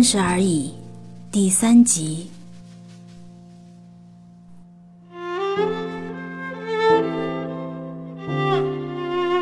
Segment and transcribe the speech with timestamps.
[0.00, 0.72] 三十而已，
[1.30, 2.30] 第三集。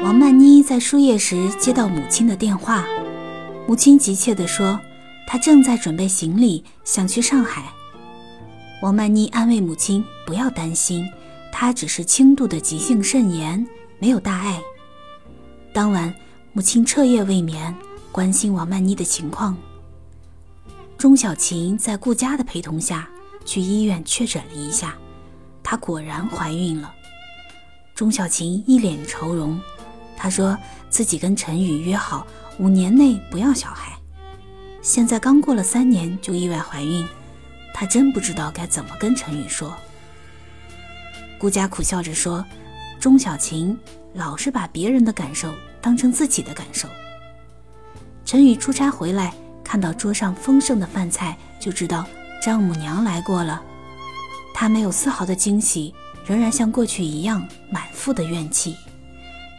[0.02, 2.84] 王曼妮在输液时接到母亲的电话，
[3.68, 4.80] 母亲急切地说
[5.28, 7.62] ：“她正在准备行李，想去上海。”
[8.82, 11.08] 王曼妮安慰母亲：“不要担心，
[11.52, 13.64] 她只是轻度的急性肾炎，
[14.00, 14.60] 没有大碍。”
[15.72, 16.12] 当晚，
[16.52, 17.72] 母亲彻夜未眠，
[18.10, 19.56] 关心王曼妮的情况。
[20.98, 23.08] 钟小琴在顾佳的陪同下
[23.44, 24.96] 去医院确诊了一下，
[25.62, 26.92] 她果然怀孕了。
[27.94, 29.60] 钟小琴一脸愁容，
[30.16, 30.58] 她说
[30.90, 32.26] 自己跟陈宇约好
[32.58, 33.96] 五年内不要小孩，
[34.82, 37.06] 现在刚过了三年就意外怀孕，
[37.72, 39.72] 她真不知道该怎么跟陈宇说。
[41.38, 42.44] 顾佳苦笑着说
[42.98, 43.78] ：“钟小琴
[44.14, 46.88] 老是把别人的感受当成自己的感受。”
[48.26, 49.32] 陈宇出差回来。
[49.68, 52.06] 看到桌上丰盛的饭菜，就知道
[52.42, 53.62] 丈母娘来过了。
[54.54, 58.74] 他没有丝毫的惊喜，仍然像过去一样满腹的怨气。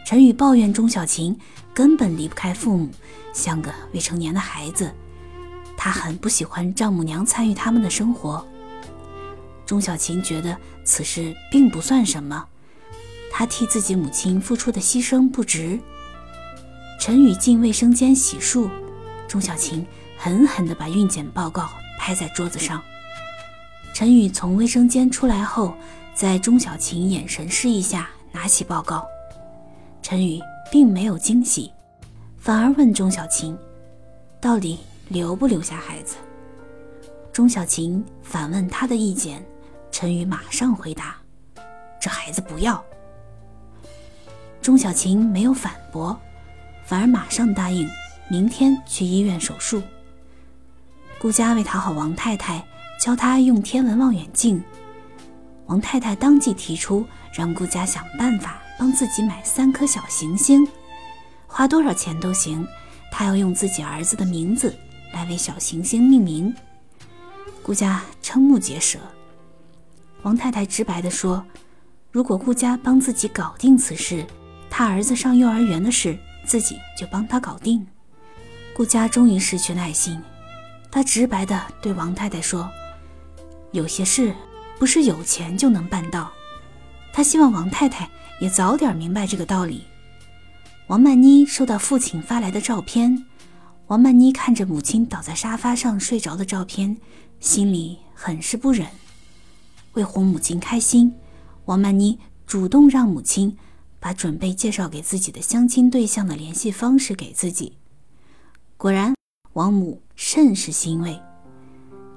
[0.04, 1.38] 陈宇抱怨钟小琴
[1.72, 2.90] 根本离不开父母，
[3.32, 4.92] 像个未成年的孩子。
[5.76, 8.44] 他很不喜欢丈母娘参与他们的生活。
[9.64, 12.44] 钟小琴觉得此事并不算什么，
[13.30, 15.78] 她替自己母亲付出的牺牲不值。
[16.98, 18.68] 陈宇进卫生间洗漱，
[19.30, 19.86] 钟小琴。
[20.22, 22.82] 狠狠地把孕检报告拍在桌子上。
[23.94, 25.74] 陈宇从卫生间出来后，
[26.14, 29.06] 在钟小琴眼神示意下拿起报告。
[30.02, 30.38] 陈宇
[30.70, 31.72] 并没有惊喜，
[32.36, 33.56] 反而问钟小琴
[34.42, 34.78] ：“到底
[35.08, 36.16] 留不留下孩子？”
[37.32, 39.42] 钟小琴反问他的意见，
[39.90, 41.16] 陈宇马上回答
[41.98, 42.84] ：“这孩子不要。”
[44.60, 46.14] 钟小琴没有反驳，
[46.84, 47.88] 反而马上答应
[48.30, 49.82] 明天去医院手术。
[51.18, 52.64] 顾家为讨好王太太，
[53.04, 54.62] 教她用天文望远镜。
[55.66, 57.04] 王太太当即提出，
[57.34, 60.66] 让顾家想办法帮自己买三颗小行星，
[61.48, 62.64] 花多少钱都行。
[63.10, 64.78] 她要用自己儿子的名字
[65.12, 66.54] 来为小行星命名。
[67.64, 69.00] 顾家瞠目结舌。
[70.22, 71.44] 王太太直白地说
[72.12, 74.24] ：“如果顾家帮自己搞定此事，
[74.70, 77.84] 他儿子上幼儿园的事自己就帮他搞定。”
[78.74, 80.20] 顾家终于失去耐心。
[80.90, 82.68] 他直白地对王太太说
[83.72, 84.34] ：“有些事
[84.78, 86.32] 不是有钱就能办到。”
[87.12, 88.08] 他希望王太太
[88.40, 89.84] 也早点明白这个道理。
[90.86, 93.26] 王曼妮收到父亲发来的照片，
[93.86, 96.96] 王曼妮看着母亲倒在沙发上睡着的照片，
[97.38, 98.86] 心里很是不忍。
[99.92, 101.14] 为哄母亲开心，
[101.66, 103.56] 王曼妮主动让母亲
[103.98, 107.76] 把准备介绍给自己的相亲对象的联系方式给自己。
[108.80, 109.12] 果然。
[109.52, 111.20] 王母甚是欣慰。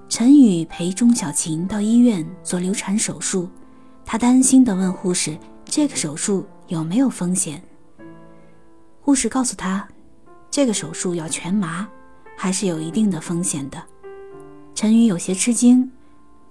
[0.08, 3.50] 陈宇陪钟小琴到医院做流产手术，
[4.06, 7.62] 他担心地问护士：“这个手术有没有风险？”
[9.02, 9.86] 护士告诉他
[10.50, 11.86] ：“这个手术要全麻，
[12.38, 13.84] 还是有一定的风险的。”
[14.74, 15.92] 陈宇有些吃惊，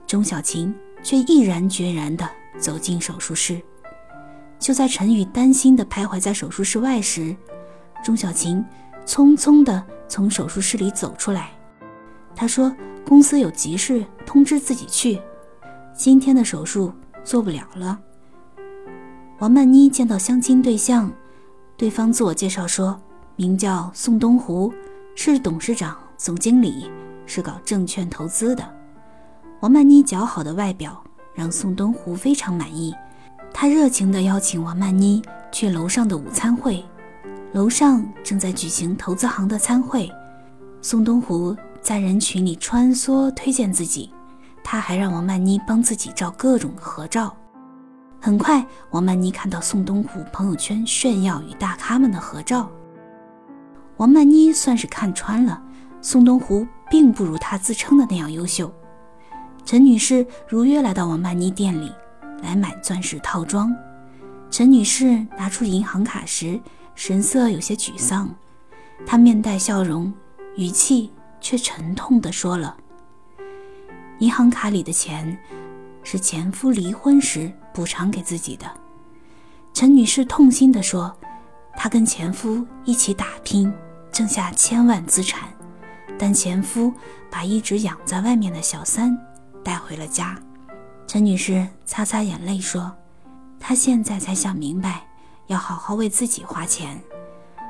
[0.07, 3.63] 钟小琴却毅然决然地走进手术室。
[4.59, 7.35] 就在陈宇担心地徘徊在手术室外时，
[8.05, 8.63] 钟小琴。
[9.07, 11.51] 匆匆地从手术室里走出来，
[12.35, 12.75] 他说
[13.07, 15.21] ：“公司有急事，通知自己去。
[15.95, 16.93] 今天的手术
[17.25, 17.99] 做不了了。”
[19.41, 21.11] 王曼妮见到相亲对象，
[21.77, 23.01] 对方自我介绍说
[23.37, 24.73] ：“名叫宋东湖，
[25.15, 26.91] 是董事长、总经理，
[27.27, 28.65] 是搞证券投资的。”
[29.61, 31.03] 王曼妮姣好的外表
[31.35, 32.95] 让宋东湖非常满意，
[33.53, 36.85] 他热情地邀请王曼妮去楼上的午餐会。
[37.53, 40.11] 楼上正在举行投资行的参会，
[40.81, 44.11] 宋东湖在人群里穿梭推荐自己，
[44.65, 47.37] 他还让王曼妮帮自己照各种合照。
[48.19, 52.71] 很快，王曼妮看到宋东湖朋友圈炫耀与大咖们的合照。
[53.99, 55.63] 王曼妮算是看穿了，
[56.01, 58.73] 宋东湖并不如他自称的那样优秀。
[59.67, 61.93] 陈女士如约来到王曼妮店里，
[62.43, 63.77] 来买钻石套装。
[64.51, 66.59] 陈女士拿出银行卡时。
[66.95, 68.33] 神色有些沮丧，
[69.07, 70.13] 他面带笑容，
[70.57, 71.11] 语气
[71.41, 72.77] 却沉痛地说了
[74.21, 75.37] ：“银行卡里的钱
[76.03, 78.71] 是前夫离婚时补偿给自己的。”
[79.75, 81.17] 陈女士痛心地说
[81.75, 83.73] ：“她跟前夫一起打拼，
[84.13, 85.49] 挣下千万资产，
[86.19, 86.93] 但前夫
[87.31, 89.19] 把一直养在外面的小三
[89.65, 90.39] 带回了家。”
[91.09, 92.95] 陈女士擦擦眼泪说
[93.59, 95.07] ：“她现在才想明白。”
[95.53, 96.99] 要好好为自己花钱，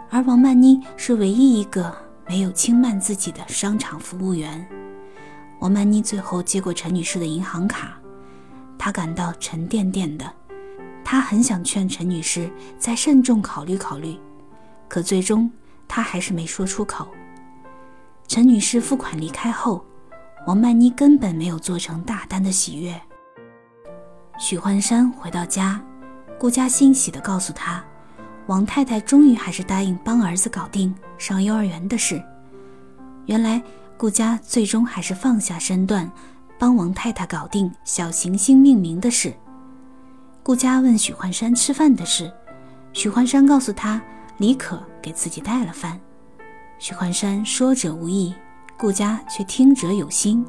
[0.09, 1.93] 而王曼妮是唯一一个
[2.29, 4.65] 没有轻慢自己的商场服务员。
[5.59, 7.99] 王曼妮最后接过陈女士的银行卡，
[8.79, 10.33] 她感到沉甸甸的。
[11.05, 12.49] 她很想劝陈女士
[12.79, 14.17] 再慎重考虑考虑，
[14.89, 15.51] 可最终
[15.89, 17.09] 她还是没说出口。
[18.29, 19.85] 陈女士付款离开后，
[20.47, 22.95] 王曼妮根本没有做成大单的喜悦。
[24.39, 25.83] 许幻山回到家，
[26.43, 27.81] 顾家欣喜地告诉他，
[28.49, 32.21] 王太太终于还是答应帮儿子搞定上幼儿园的事。
[33.27, 33.63] 原来
[33.97, 36.11] 顾家最终还是放下身段，
[36.59, 39.33] 帮王太太搞定小行星命名的事。
[40.43, 42.29] 顾家问许幻山吃饭的事，
[42.93, 44.03] 许幻山告诉他
[44.39, 45.97] 李可给自己带了饭。
[46.81, 48.35] 许幻山说者无意，
[48.77, 50.45] 顾家却听者有心。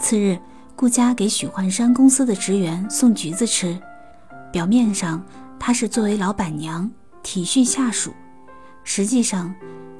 [0.00, 0.38] 次日。
[0.74, 3.78] 顾家给许幻山公司的职员送橘子吃，
[4.52, 5.24] 表面上
[5.58, 6.88] 她是作为老板娘
[7.22, 8.12] 体恤下属，
[8.84, 9.52] 实际上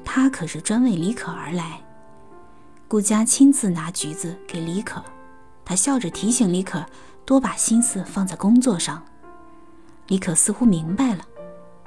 [0.05, 1.81] 她可是专为李可而来。
[2.87, 5.03] 顾佳亲自拿橘子给李可，
[5.65, 6.85] 她笑着提醒李可
[7.25, 9.03] 多把心思放在工作上。
[10.09, 11.25] 李可似乎明白了，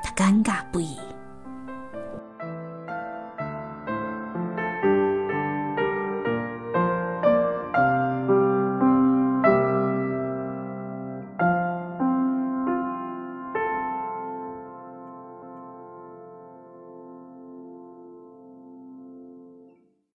[0.02, 0.98] 她尴尬不已。